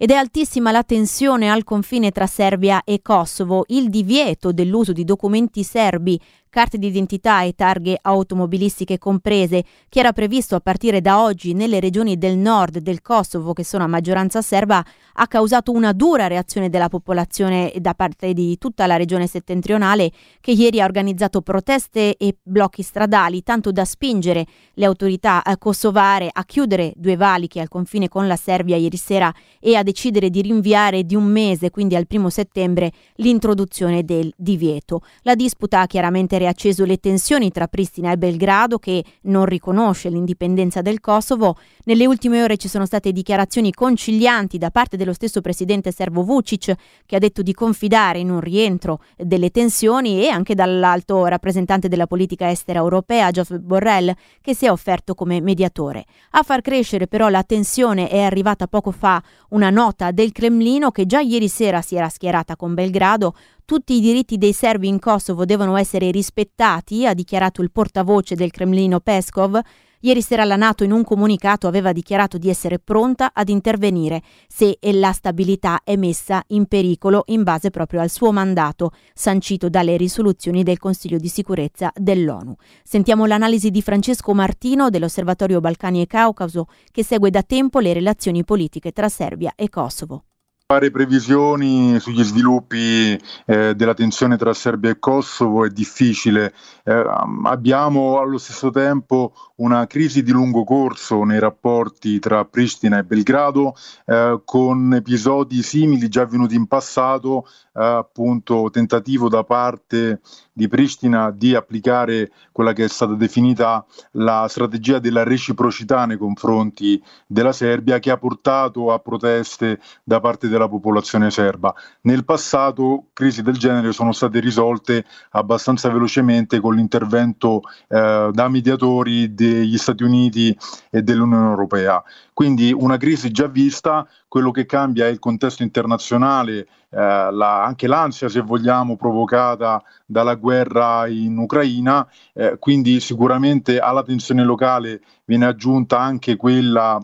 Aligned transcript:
Ed 0.00 0.12
è 0.12 0.14
altissima 0.14 0.70
la 0.70 0.84
tensione 0.84 1.50
al 1.50 1.64
confine 1.64 2.12
tra 2.12 2.28
Serbia 2.28 2.84
e 2.84 3.02
Kosovo. 3.02 3.64
Il 3.66 3.90
divieto 3.90 4.52
dell'uso 4.52 4.92
di 4.92 5.02
documenti 5.02 5.64
serbi 5.64 6.20
carte 6.50 6.78
d'identità 6.78 7.42
e 7.42 7.54
targhe 7.54 7.98
automobilistiche 8.00 8.98
comprese, 8.98 9.64
che 9.88 10.00
era 10.00 10.12
previsto 10.12 10.54
a 10.54 10.60
partire 10.60 11.00
da 11.00 11.22
oggi 11.22 11.52
nelle 11.52 11.80
regioni 11.80 12.18
del 12.18 12.36
nord 12.36 12.78
del 12.78 13.02
Kosovo, 13.02 13.52
che 13.52 13.64
sono 13.64 13.84
a 13.84 13.88
maggioranza 13.88 14.42
serba, 14.42 14.84
ha 15.20 15.26
causato 15.26 15.72
una 15.72 15.92
dura 15.92 16.26
reazione 16.26 16.68
della 16.70 16.88
popolazione 16.88 17.72
da 17.78 17.94
parte 17.94 18.32
di 18.32 18.56
tutta 18.58 18.86
la 18.86 18.96
regione 18.96 19.26
settentrionale, 19.26 20.10
che 20.40 20.52
ieri 20.52 20.80
ha 20.80 20.84
organizzato 20.84 21.40
proteste 21.40 22.16
e 22.16 22.36
blocchi 22.42 22.82
stradali, 22.82 23.42
tanto 23.42 23.72
da 23.72 23.84
spingere 23.84 24.46
le 24.74 24.86
autorità 24.86 25.42
eh, 25.42 25.58
kosovare 25.58 26.28
a 26.32 26.44
chiudere 26.44 26.92
due 26.96 27.16
valichi 27.16 27.60
al 27.60 27.68
confine 27.68 28.08
con 28.08 28.26
la 28.26 28.36
Serbia 28.36 28.76
ieri 28.76 28.96
sera 28.96 29.32
e 29.60 29.76
a 29.76 29.82
decidere 29.82 30.30
di 30.30 30.42
rinviare 30.42 31.04
di 31.04 31.14
un 31.14 31.24
mese, 31.24 31.70
quindi 31.70 31.96
al 31.96 32.06
primo 32.06 32.30
settembre, 32.30 32.92
l'introduzione 33.16 34.04
del 34.04 34.32
divieto. 34.36 35.02
La 35.22 35.34
disputa 35.34 35.80
ha 35.80 35.86
chiaramente 35.86 36.37
reacceso 36.38 36.84
le 36.84 36.98
tensioni 36.98 37.50
tra 37.50 37.66
Pristina 37.66 38.12
e 38.12 38.16
Belgrado 38.16 38.78
che 38.78 39.04
non 39.22 39.44
riconosce 39.44 40.08
l'indipendenza 40.08 40.80
del 40.80 41.00
Kosovo. 41.00 41.56
Nelle 41.84 42.06
ultime 42.06 42.42
ore 42.42 42.56
ci 42.56 42.68
sono 42.68 42.86
state 42.86 43.12
dichiarazioni 43.12 43.72
concilianti 43.72 44.58
da 44.58 44.70
parte 44.70 44.96
dello 44.96 45.12
stesso 45.12 45.40
presidente 45.40 45.92
serbo 45.92 46.22
Vucic 46.22 46.74
che 47.04 47.16
ha 47.16 47.18
detto 47.18 47.42
di 47.42 47.52
confidare 47.52 48.18
in 48.18 48.30
un 48.30 48.40
rientro 48.40 49.00
delle 49.16 49.50
tensioni 49.50 50.24
e 50.24 50.28
anche 50.28 50.54
dall'alto 50.54 51.26
rappresentante 51.26 51.88
della 51.88 52.06
politica 52.06 52.50
estera 52.50 52.78
europea 52.78 53.30
Geoff 53.30 53.56
Borrell 53.56 54.12
che 54.40 54.54
si 54.54 54.66
è 54.66 54.70
offerto 54.70 55.14
come 55.14 55.40
mediatore. 55.40 56.04
A 56.30 56.42
far 56.42 56.60
crescere 56.60 57.06
però 57.06 57.28
la 57.28 57.42
tensione 57.42 58.08
è 58.08 58.20
arrivata 58.20 58.66
poco 58.66 58.90
fa 58.90 59.22
una 59.50 59.70
nota 59.70 60.10
del 60.10 60.32
Cremlino 60.32 60.90
che 60.90 61.06
già 61.06 61.20
ieri 61.20 61.48
sera 61.48 61.82
si 61.82 61.96
era 61.96 62.08
schierata 62.08 62.56
con 62.56 62.74
Belgrado 62.74 63.34
tutti 63.68 63.92
i 63.92 64.00
diritti 64.00 64.38
dei 64.38 64.54
serbi 64.54 64.88
in 64.88 64.98
Kosovo 64.98 65.44
devono 65.44 65.76
essere 65.76 66.10
rispettati, 66.10 67.04
ha 67.04 67.12
dichiarato 67.12 67.60
il 67.60 67.70
portavoce 67.70 68.34
del 68.34 68.50
Cremlino 68.50 68.98
Peskov. 68.98 69.60
Ieri 70.00 70.22
sera 70.22 70.44
la 70.44 70.56
Nato 70.56 70.84
in 70.84 70.90
un 70.90 71.04
comunicato 71.04 71.66
aveva 71.66 71.92
dichiarato 71.92 72.38
di 72.38 72.48
essere 72.48 72.78
pronta 72.78 73.32
ad 73.34 73.50
intervenire 73.50 74.22
se 74.46 74.78
la 74.92 75.12
stabilità 75.12 75.82
è 75.84 75.96
messa 75.96 76.42
in 76.46 76.64
pericolo 76.64 77.24
in 77.26 77.42
base 77.42 77.68
proprio 77.68 78.00
al 78.00 78.08
suo 78.08 78.32
mandato, 78.32 78.92
sancito 79.12 79.68
dalle 79.68 79.98
risoluzioni 79.98 80.62
del 80.62 80.78
Consiglio 80.78 81.18
di 81.18 81.28
sicurezza 81.28 81.92
dell'ONU. 81.94 82.54
Sentiamo 82.82 83.26
l'analisi 83.26 83.70
di 83.70 83.82
Francesco 83.82 84.32
Martino 84.32 84.88
dell'Osservatorio 84.88 85.60
Balcani 85.60 86.00
e 86.00 86.06
Caucaso 86.06 86.68
che 86.90 87.04
segue 87.04 87.28
da 87.28 87.42
tempo 87.42 87.80
le 87.80 87.92
relazioni 87.92 88.44
politiche 88.44 88.92
tra 88.92 89.10
Serbia 89.10 89.52
e 89.54 89.68
Kosovo 89.68 90.22
fare 90.70 90.90
previsioni 90.90 91.98
sugli 91.98 92.22
sviluppi 92.22 93.18
eh, 93.46 93.74
della 93.74 93.94
tensione 93.94 94.36
tra 94.36 94.52
Serbia 94.52 94.90
e 94.90 94.98
Kosovo 94.98 95.64
è 95.64 95.70
difficile. 95.70 96.52
Eh, 96.84 97.04
abbiamo 97.44 98.18
allo 98.18 98.36
stesso 98.36 98.68
tempo 98.68 99.32
una 99.56 99.86
crisi 99.86 100.22
di 100.22 100.30
lungo 100.30 100.64
corso 100.64 101.24
nei 101.24 101.38
rapporti 101.38 102.18
tra 102.18 102.44
Pristina 102.44 102.98
e 102.98 103.04
Belgrado, 103.04 103.74
eh, 104.04 104.42
con 104.44 104.92
episodi 104.92 105.62
simili 105.62 106.08
già 106.08 106.22
avvenuti 106.22 106.54
in 106.54 106.66
passato, 106.66 107.46
eh, 107.74 107.82
appunto 107.82 108.68
tentativo 108.70 109.30
da 109.30 109.44
parte 109.44 110.20
di 110.52 110.68
Pristina 110.68 111.30
di 111.30 111.54
applicare 111.54 112.30
quella 112.52 112.72
che 112.72 112.84
è 112.84 112.88
stata 112.88 113.14
definita 113.14 113.86
la 114.12 114.46
strategia 114.48 114.98
della 114.98 115.22
reciprocità 115.22 116.04
nei 116.04 116.18
confronti 116.18 117.02
della 117.26 117.52
Serbia, 117.52 118.00
che 118.00 118.10
ha 118.10 118.18
portato 118.18 118.92
a 118.92 118.98
proteste 118.98 119.80
da 120.04 120.20
parte 120.20 120.48
della 120.48 120.57
popolazione 120.66 121.30
serba. 121.30 121.72
Nel 122.02 122.24
passato 122.24 123.08
crisi 123.12 123.42
del 123.42 123.58
genere 123.58 123.92
sono 123.92 124.12
state 124.12 124.40
risolte 124.40 125.04
abbastanza 125.30 125.88
velocemente 125.90 126.58
con 126.58 126.74
l'intervento 126.74 127.60
eh, 127.86 128.30
da 128.32 128.48
mediatori 128.48 129.34
degli 129.34 129.76
Stati 129.76 130.02
Uniti 130.02 130.56
e 130.90 131.02
dell'Unione 131.02 131.50
Europea. 131.50 132.02
Quindi 132.32 132.72
una 132.72 132.96
crisi 132.96 133.30
già 133.30 133.48
vista, 133.48 134.06
quello 134.28 134.52
che 134.52 134.64
cambia 134.64 135.06
è 135.06 135.10
il 135.10 135.18
contesto 135.18 135.64
internazionale, 135.64 136.68
eh, 136.90 136.96
la, 137.32 137.64
anche 137.64 137.86
l'ansia, 137.86 138.28
se 138.28 138.40
vogliamo, 138.40 138.96
provocata 138.96 139.82
dalla 140.06 140.36
guerra 140.36 141.08
in 141.08 141.36
Ucraina, 141.36 142.06
eh, 142.32 142.56
quindi 142.58 143.00
sicuramente 143.00 143.78
alla 143.78 144.04
tensione 144.04 144.44
locale 144.44 145.00
viene 145.24 145.46
aggiunta 145.46 145.98
anche 145.98 146.36
quella 146.36 146.98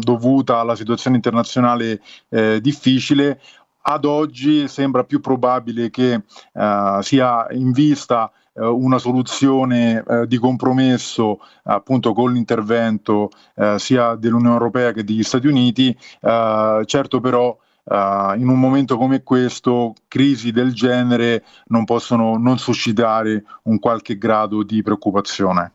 dovuta 0.00 0.58
alla 0.58 0.76
situazione 0.76 1.16
internazionale 1.16 2.00
eh, 2.28 2.60
difficile. 2.60 3.40
Ad 3.88 4.04
oggi 4.04 4.66
sembra 4.68 5.04
più 5.04 5.20
probabile 5.20 5.90
che 5.90 6.22
eh, 6.52 6.98
sia 7.02 7.46
in 7.50 7.70
vista 7.70 8.32
eh, 8.52 8.66
una 8.66 8.98
soluzione 8.98 10.02
eh, 10.02 10.26
di 10.26 10.38
compromesso 10.38 11.40
appunto 11.64 12.12
con 12.12 12.32
l'intervento 12.32 13.30
eh, 13.54 13.78
sia 13.78 14.16
dell'Unione 14.16 14.54
Europea 14.54 14.92
che 14.92 15.04
degli 15.04 15.22
Stati 15.22 15.46
Uniti, 15.46 15.96
eh, 16.20 16.82
certo 16.84 17.20
però 17.20 17.56
Uh, 17.88 18.34
in 18.36 18.48
un 18.48 18.58
momento 18.58 18.96
come 18.96 19.22
questo, 19.22 19.94
crisi 20.08 20.50
del 20.50 20.74
genere 20.74 21.44
non 21.66 21.84
possono 21.84 22.36
non 22.36 22.58
suscitare 22.58 23.44
un 23.62 23.78
qualche 23.78 24.18
grado 24.18 24.64
di 24.64 24.82
preoccupazione. 24.82 25.74